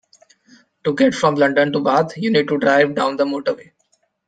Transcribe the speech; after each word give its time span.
To 0.83 0.95
get 0.95 1.13
from 1.13 1.35
London 1.35 1.71
to 1.73 1.79
Bath 1.79 2.17
you 2.17 2.31
need 2.31 2.47
to 2.47 2.57
drive 2.57 2.95
down 2.95 3.17
the 3.17 3.23
motorway 3.23 3.69